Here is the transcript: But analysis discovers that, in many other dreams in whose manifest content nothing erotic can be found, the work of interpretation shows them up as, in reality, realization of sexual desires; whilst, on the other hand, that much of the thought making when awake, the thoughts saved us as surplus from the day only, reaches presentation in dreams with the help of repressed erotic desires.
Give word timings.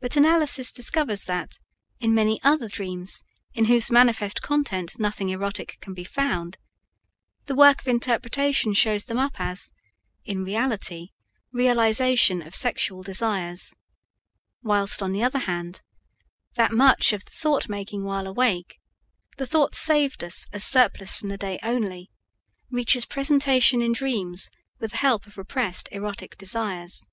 But 0.00 0.18
analysis 0.18 0.70
discovers 0.70 1.24
that, 1.24 1.58
in 2.00 2.14
many 2.14 2.38
other 2.42 2.68
dreams 2.68 3.22
in 3.54 3.64
whose 3.64 3.90
manifest 3.90 4.42
content 4.42 4.98
nothing 4.98 5.30
erotic 5.30 5.78
can 5.80 5.94
be 5.94 6.04
found, 6.04 6.58
the 7.46 7.54
work 7.54 7.80
of 7.80 7.88
interpretation 7.88 8.74
shows 8.74 9.04
them 9.04 9.16
up 9.16 9.40
as, 9.40 9.70
in 10.22 10.44
reality, 10.44 11.12
realization 11.50 12.42
of 12.46 12.54
sexual 12.54 13.02
desires; 13.02 13.74
whilst, 14.62 15.02
on 15.02 15.12
the 15.12 15.22
other 15.24 15.38
hand, 15.38 15.80
that 16.56 16.72
much 16.72 17.14
of 17.14 17.24
the 17.24 17.30
thought 17.30 17.70
making 17.70 18.04
when 18.04 18.26
awake, 18.26 18.78
the 19.38 19.46
thoughts 19.46 19.78
saved 19.78 20.22
us 20.22 20.46
as 20.52 20.62
surplus 20.62 21.16
from 21.16 21.30
the 21.30 21.38
day 21.38 21.58
only, 21.62 22.10
reaches 22.70 23.06
presentation 23.06 23.80
in 23.80 23.92
dreams 23.92 24.50
with 24.78 24.90
the 24.90 24.98
help 24.98 25.26
of 25.26 25.38
repressed 25.38 25.88
erotic 25.90 26.36
desires. 26.36 27.06